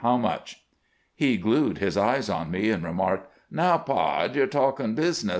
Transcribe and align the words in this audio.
How 0.01 0.17
much?" 0.17 0.63
He 1.13 1.37
glued 1.37 1.77
his 1.77 1.95
eyes 1.95 2.27
on 2.27 2.51
mej 2.51 2.73
and 2.73 2.83
remarked:" 2.83 3.29
Now, 3.51 3.77
pard, 3.77 4.35
yer 4.35 4.47
taUdn' 4.47 4.95
busi 4.97 5.25
ness. 5.25 5.29